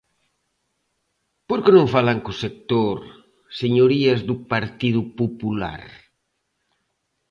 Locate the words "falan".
1.95-2.17